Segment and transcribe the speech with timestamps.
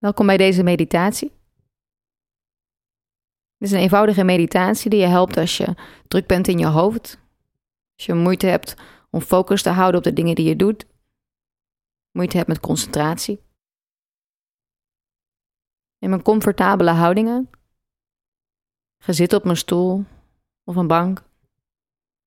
[0.00, 1.28] Welkom bij deze meditatie.
[3.56, 5.74] Dit is een eenvoudige meditatie die je helpt als je
[6.08, 7.18] druk bent in je hoofd.
[7.96, 8.74] Als je moeite hebt
[9.10, 10.86] om focus te houden op de dingen die je doet.
[12.10, 13.42] Moeite hebt met concentratie.
[15.98, 17.50] Neem een comfortabele houding aan.
[18.98, 20.04] Ga op een stoel
[20.64, 21.22] of een bank.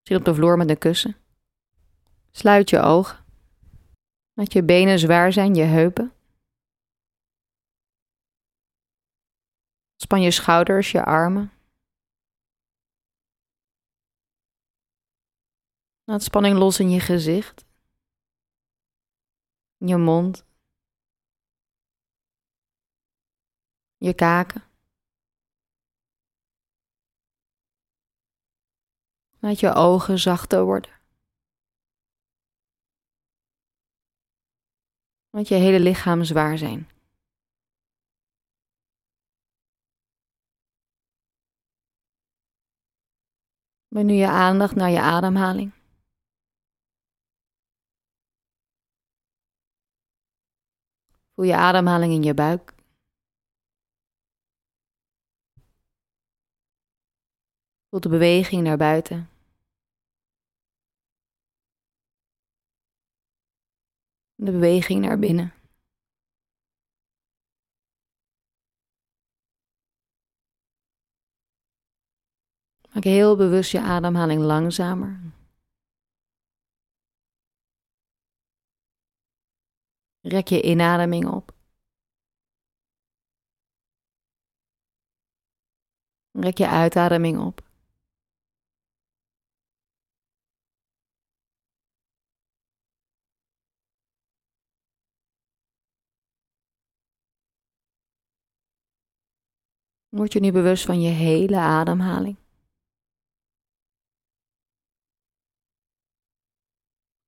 [0.01, 1.15] Zit op de vloer met een kussen.
[2.31, 3.25] Sluit je ogen.
[4.33, 6.13] Laat je benen zwaar zijn, je heupen.
[10.04, 11.52] Span je schouders, je armen.
[16.04, 17.66] Laat spanning los in je gezicht,
[19.78, 20.46] je mond,
[23.98, 24.64] je kaken.
[29.40, 31.01] Laat je ogen zachter worden.
[35.30, 36.92] Laat je hele lichaam zwaar zijn.
[43.94, 45.72] Breng nu je aandacht naar je ademhaling.
[51.33, 52.73] Voel je ademhaling in je buik.
[57.89, 59.30] Voel de beweging naar buiten.
[64.36, 65.62] De beweging naar binnen.
[72.94, 75.19] Maak heel bewust je ademhaling langzamer.
[80.22, 81.52] Rek je inademing op.
[86.31, 87.61] Rek je uitademing op.
[100.09, 102.42] Word je nu bewust van je hele ademhaling.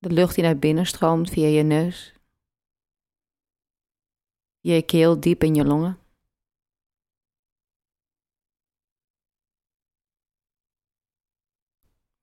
[0.05, 2.13] De lucht die naar binnen stroomt via je neus.
[4.59, 5.99] Je keel diep in je longen.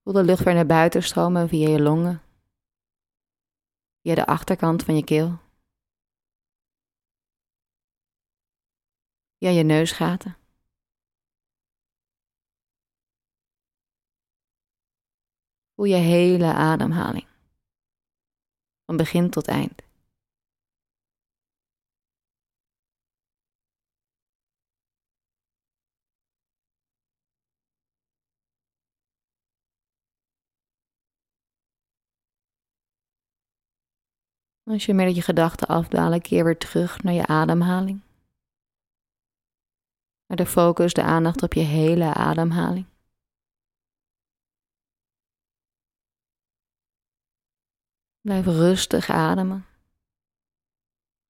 [0.03, 2.23] Voel de lucht weer naar buiten stromen via je longen.
[4.01, 5.39] Via de achterkant van je keel.
[9.39, 10.37] Via je neusgaten.
[15.75, 17.31] Voel je hele ademhaling
[18.93, 19.83] van begin tot eind.
[34.65, 38.01] Als je merkt dat je gedachten afdwalen, keer weer terug naar je ademhaling.
[40.27, 42.92] Naar de focus, de aandacht op je hele ademhaling.
[48.23, 49.67] Blijf rustig ademen.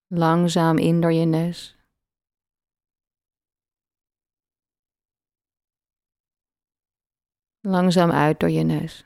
[0.07, 1.77] Langzaam in door je neus.
[7.59, 9.05] Langzaam uit door je neus.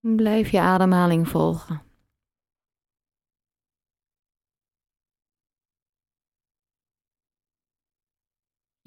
[0.00, 1.91] Blijf je ademhaling volgen.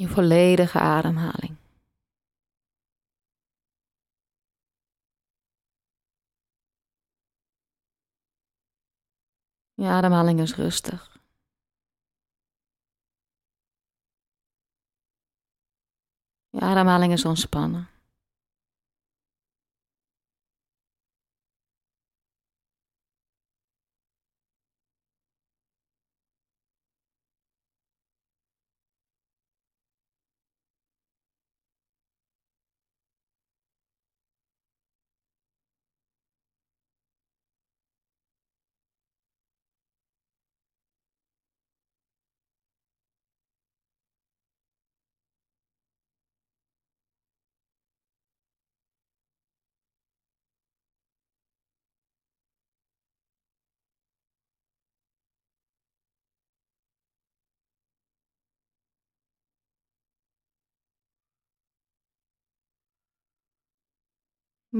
[0.07, 1.57] Volledige ademhaling.
[9.73, 11.19] Je ademhaling is rustig.
[16.49, 17.94] Je ademhaling is ontspannen.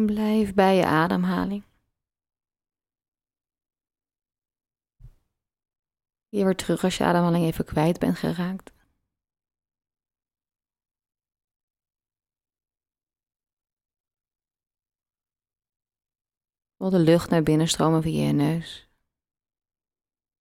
[0.03, 1.63] Blijf bij je ademhaling.
[6.29, 8.73] Je weer terug als je ademhaling even kwijt bent geraakt.
[16.77, 18.89] Voel de lucht naar binnen stromen via je neus.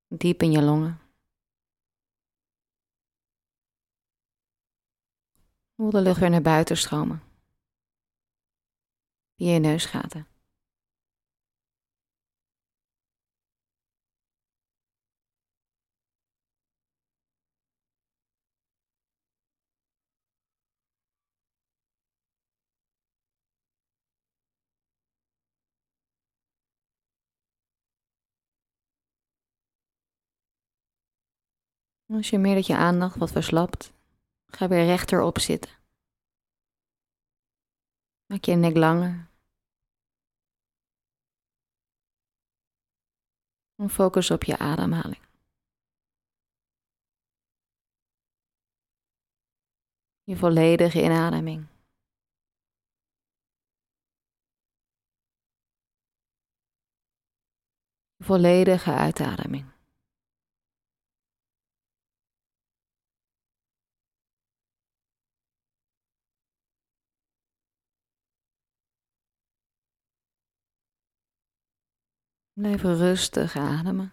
[0.08, 1.00] Diep in je longen.
[5.76, 7.33] Voel de lucht weer naar buiten stromen.
[9.36, 10.26] Via je neusgaten.
[32.06, 33.92] Als je meer dat je aandacht wat verslapt,
[34.46, 35.83] ga weer rechterop zitten.
[38.26, 39.28] Maak je nek langer.
[43.76, 45.22] En focus op je ademhaling.
[50.24, 51.66] Je volledige inademing.
[58.18, 59.73] Volledige uitademing.
[72.54, 74.12] Blijf rustig ademen.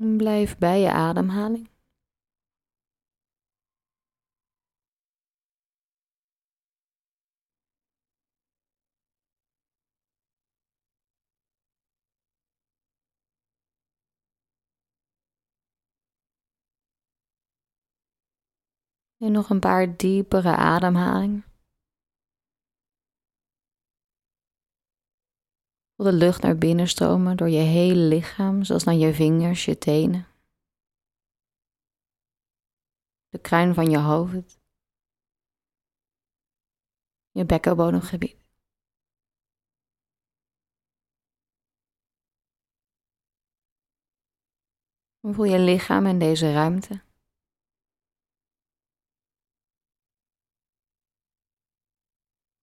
[0.00, 1.68] Blijf bij je ademhaling.
[19.18, 21.49] En nog een paar diepere ademhalingen.
[26.00, 29.78] Voel de lucht naar binnen stromen door je hele lichaam, zoals naar je vingers, je
[29.78, 30.26] tenen.
[33.28, 34.60] De kruin van je hoofd.
[37.30, 38.36] Je bekkenbodemgebied.
[45.20, 47.04] Voel je lichaam in deze ruimte.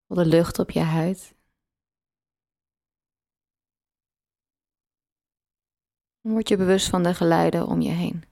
[0.07, 1.36] Voel de lucht op je huid.
[6.27, 8.23] Word je bewust van de geluiden om je heen.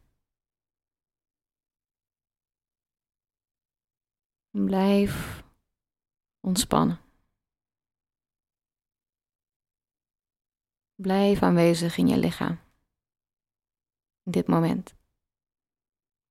[4.50, 5.44] Blijf
[6.40, 7.00] ontspannen.
[10.96, 12.60] Blijf aanwezig in je lichaam.
[14.24, 14.96] In dit moment.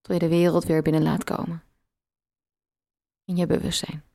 [0.00, 1.62] Tot je de wereld weer binnen laat komen.
[3.24, 4.13] In je bewustzijn.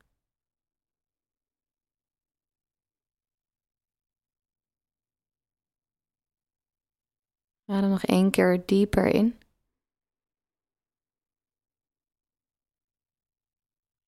[7.70, 9.38] Adem nog één keer dieper in.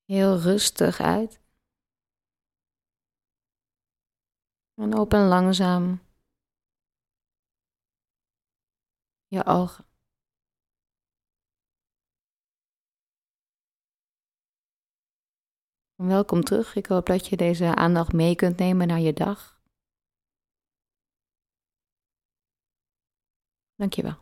[0.04, 1.40] Heel rustig uit.
[4.74, 6.00] En open langzaam
[9.26, 9.84] je ogen.
[15.94, 16.74] Welkom terug.
[16.74, 19.51] Ik hoop dat je deze aandacht mee kunt nemen naar je dag.
[23.82, 24.21] Dankjewel.